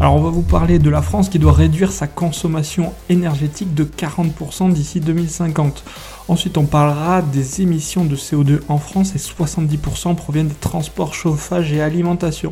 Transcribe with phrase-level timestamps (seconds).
[0.00, 3.84] Alors on va vous parler de la France qui doit réduire sa consommation énergétique de
[3.84, 5.84] 40% d'ici 2050.
[6.26, 11.72] Ensuite on parlera des émissions de CO2 en France et 70% proviennent des transports, chauffage
[11.72, 12.50] et alimentation.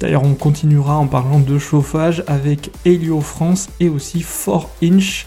[0.00, 5.26] D'ailleurs on continuera en parlant de chauffage avec Helio France et aussi 4Inch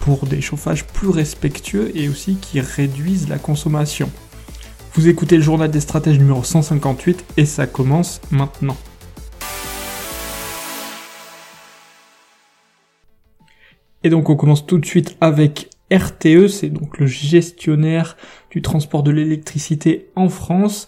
[0.00, 4.10] pour des chauffages plus respectueux et aussi qui réduisent la consommation.
[4.94, 8.76] Vous écoutez le journal des stratèges numéro 158 et ça commence maintenant.
[14.06, 18.16] Et donc on commence tout de suite avec RTE, c'est donc le gestionnaire
[18.52, 20.86] du transport de l'électricité en France,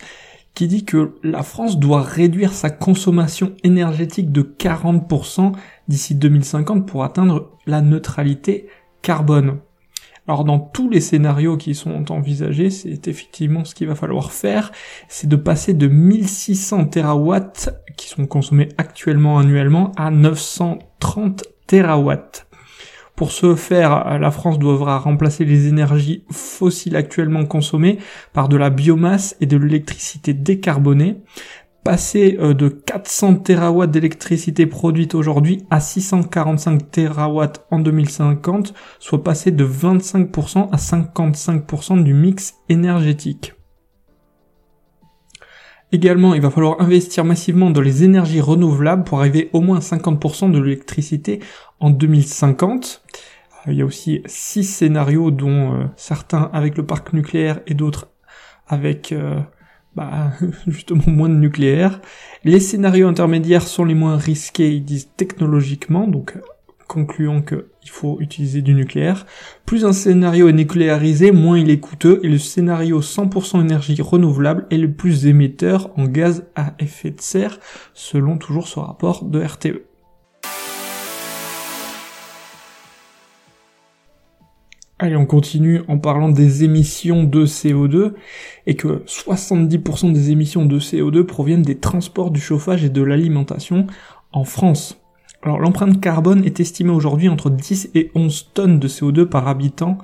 [0.55, 5.51] qui dit que la France doit réduire sa consommation énergétique de 40%
[5.89, 8.69] d'ici 2050 pour atteindre la neutralité
[9.03, 9.59] carbone.
[10.29, 14.71] Alors dans tous les scénarios qui sont envisagés, c'est effectivement ce qu'il va falloir faire,
[15.09, 22.48] c'est de passer de 1600 terawatts qui sont consommés actuellement annuellement à 930 terawatts.
[23.19, 27.99] Pour ce faire, la France devra remplacer les énergies fossiles actuellement consommées
[28.33, 31.17] par de la biomasse et de l'électricité décarbonée,
[31.83, 39.51] passer euh, de 400 terawatts d'électricité produite aujourd'hui à 645 terawatts en 2050, soit passer
[39.51, 43.55] de 25% à 55% du mix énergétique.
[45.91, 50.53] Également, il va falloir investir massivement dans les énergies renouvelables pour arriver au moins 50%
[50.53, 51.41] de l'électricité
[51.81, 53.03] en 2050.
[53.71, 58.09] Il y a aussi six scénarios dont euh, certains avec le parc nucléaire et d'autres
[58.67, 59.41] avec euh,
[59.95, 60.33] bah,
[60.67, 62.01] justement moins de nucléaire.
[62.45, 66.39] Les scénarios intermédiaires sont les moins risqués, ils disent technologiquement, donc
[66.89, 69.27] concluons qu'il faut utiliser du nucléaire.
[69.67, 74.67] Plus un scénario est nucléarisé, moins il est coûteux, et le scénario 100% énergie renouvelable
[74.71, 77.61] est le plus émetteur en gaz à effet de serre,
[77.93, 79.88] selon toujours ce rapport de RTE.
[85.01, 88.15] Allez, on continue en parlant des émissions de CO2
[88.67, 93.87] et que 70% des émissions de CO2 proviennent des transports, du chauffage et de l'alimentation
[94.33, 95.01] en France.
[95.43, 99.99] Alors l'empreinte carbone est estimée aujourd'hui entre 10 et 11 tonnes de CO2 par habitant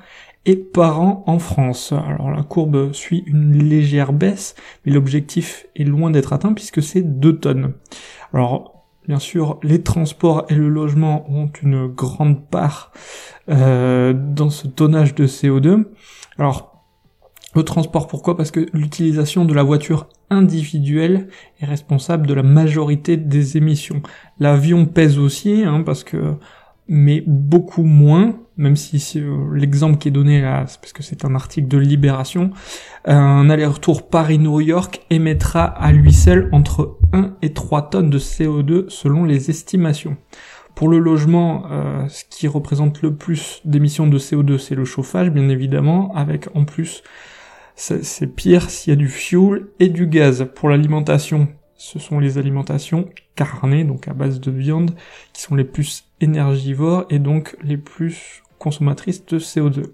[0.46, 1.92] et par an en France.
[1.92, 4.54] Alors la courbe suit une légère baisse,
[4.86, 7.72] mais l'objectif est loin d'être atteint puisque c'est 2 tonnes.
[8.32, 12.90] Alors Bien sûr, les transports et le logement ont une grande part
[13.50, 15.84] euh, dans ce tonnage de CO2.
[16.38, 16.82] Alors,
[17.54, 18.36] le transport, pourquoi?
[18.36, 21.28] Parce que l'utilisation de la voiture individuelle
[21.60, 24.02] est responsable de la majorité des émissions.
[24.40, 26.34] L'avion pèse aussi, hein, parce que
[26.88, 29.22] mais beaucoup moins, même si
[29.52, 32.50] l'exemple qui est donné là, c'est parce que c'est un article de Libération,
[33.04, 38.88] un aller-retour Paris-New York émettra à lui seul entre 1 et 3 tonnes de CO2
[38.88, 40.16] selon les estimations.
[40.74, 45.30] Pour le logement, euh, ce qui représente le plus d'émissions de CO2, c'est le chauffage,
[45.30, 47.02] bien évidemment, avec en plus,
[47.76, 50.46] c'est pire s'il y a du fuel et du gaz.
[50.54, 54.94] Pour l'alimentation, ce sont les alimentations carnées, donc à base de viande,
[55.32, 59.84] qui sont les plus énergivores et donc les plus consommatrices de CO2.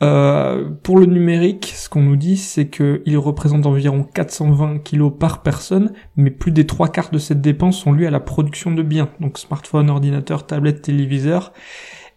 [0.00, 5.42] Euh, pour le numérique, ce qu'on nous dit, c'est qu'il représente environ 420 kg par
[5.42, 8.82] personne, mais plus des trois quarts de cette dépense sont liées à la production de
[8.82, 11.52] biens, donc smartphone, ordinateur, tablette, téléviseur.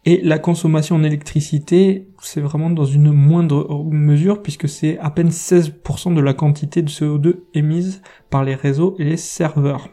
[0.04, 5.30] Et la consommation en électricité, c'est vraiment dans une moindre mesure puisque c'est à peine
[5.30, 9.90] 16% de la quantité de CO2 émise par les réseaux et les serveurs.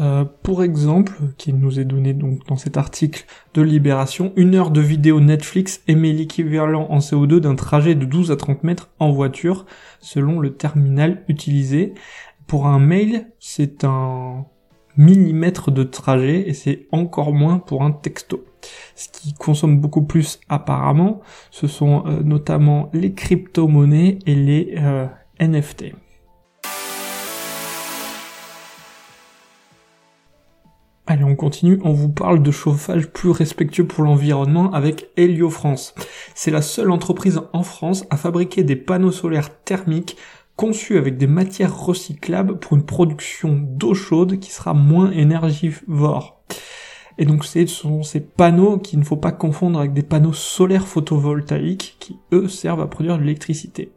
[0.00, 3.24] Euh, pour exemple, qui nous est donné donc dans cet article
[3.54, 8.30] de Libération, une heure de vidéo Netflix émet l'équivalent en CO2 d'un trajet de 12
[8.30, 9.66] à 30 mètres en voiture,
[10.00, 11.94] selon le terminal utilisé.
[12.46, 14.46] Pour un mail, c'est un
[14.96, 18.44] millimètre de trajet et c'est encore moins pour un texto.
[18.94, 21.20] Ce qui consomme beaucoup plus apparemment,
[21.50, 25.06] ce sont euh, notamment les crypto-monnaies et les euh,
[25.40, 25.94] NFT.
[31.18, 35.92] Allez, on continue, on vous parle de chauffage plus respectueux pour l'environnement avec Helio France.
[36.36, 40.16] C'est la seule entreprise en France à fabriquer des panneaux solaires thermiques
[40.54, 46.40] conçu avec des matières recyclables pour une production d'eau chaude qui sera moins énergivore.
[47.18, 50.86] Et donc ce sont ces panneaux qu'il ne faut pas confondre avec des panneaux solaires
[50.86, 53.90] photovoltaïques qui eux servent à produire de l'électricité.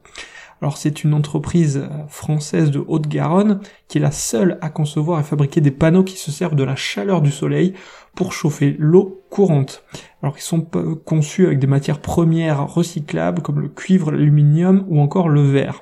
[0.62, 5.60] Alors c'est une entreprise française de Haute-Garonne qui est la seule à concevoir et fabriquer
[5.60, 7.74] des panneaux qui se servent de la chaleur du soleil
[8.16, 9.84] pour chauffer l'eau courante.
[10.22, 10.62] Alors ils sont
[11.04, 15.82] conçus avec des matières premières recyclables comme le cuivre, l'aluminium ou encore le verre.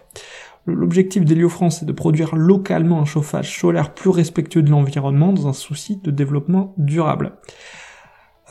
[0.65, 5.53] L'objectif d'Héliofrance est de produire localement un chauffage solaire plus respectueux de l'environnement dans un
[5.53, 7.33] souci de développement durable.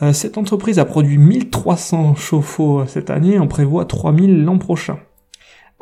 [0.03, 4.99] Euh, cette entreprise a produit 1300 chauffe-eau cette année, on prévoit 3000 l'an prochain.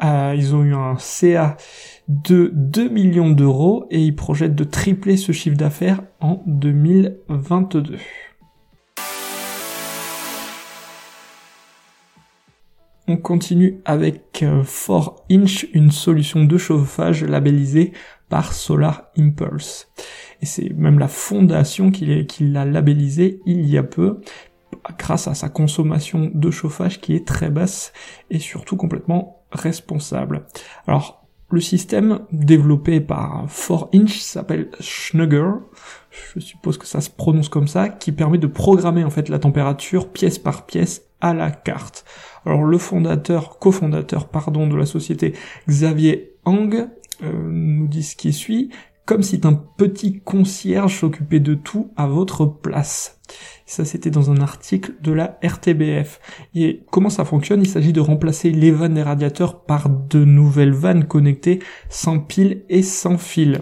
[0.04, 1.58] Euh, ils ont eu un CA
[2.08, 7.98] de 2 millions d'euros et ils projettent de tripler ce chiffre d'affaires en 2022.
[13.10, 17.94] On continue avec 4Inch, euh, une solution de chauffage labellisée
[18.28, 19.88] par Solar Impulse.
[20.42, 24.20] Et c'est même la fondation qui l'a labellisé il y a peu,
[24.98, 27.94] grâce à sa consommation de chauffage qui est très basse
[28.30, 30.46] et surtout complètement responsable.
[30.88, 35.52] Alors, le système développé par 4Inch s'appelle Schnugger,
[36.34, 39.40] je suppose que ça se prononce comme ça, qui permet de programmer en fait la
[39.40, 42.04] température pièce par pièce à la carte.
[42.46, 45.34] Alors le fondateur, cofondateur pardon de la société
[45.70, 46.90] Xavier Hang
[47.24, 48.70] euh, nous dit ce qui suit,
[49.08, 53.22] comme si un petit concierge s'occupait de tout à votre place.
[53.66, 56.20] Ça, c'était dans un article de la RTBF.
[56.54, 57.62] Et comment ça fonctionne?
[57.62, 61.60] Il s'agit de remplacer les vannes des radiateurs par de nouvelles vannes connectées
[61.90, 63.62] sans pile et sans fil.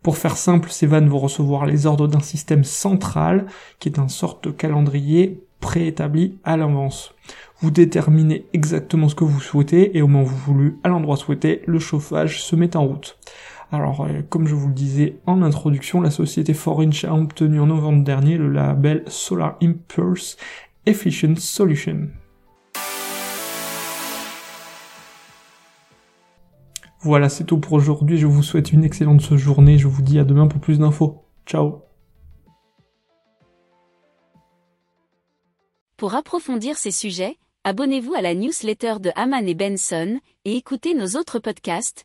[0.00, 3.46] Pour faire simple, ces vannes vont recevoir les ordres d'un système central,
[3.80, 7.14] qui est un sorte de calendrier préétabli à l'avance.
[7.60, 11.80] Vous déterminez exactement ce que vous souhaitez et au moment voulez, à l'endroit souhaité, le
[11.80, 13.18] chauffage se met en route.
[13.72, 17.66] Alors, euh, comme je vous le disais en introduction, la société 4Inch a obtenu en
[17.66, 20.36] novembre dernier le label Solar Impulse
[20.84, 22.10] Efficient Solution.
[27.00, 28.18] Voilà, c'est tout pour aujourd'hui.
[28.18, 29.78] Je vous souhaite une excellente journée.
[29.78, 31.24] Je vous dis à demain pour plus d'infos.
[31.46, 31.80] Ciao
[35.96, 41.18] Pour approfondir ces sujets, abonnez-vous à la newsletter de Haman et Benson et écoutez nos
[41.18, 42.04] autres podcasts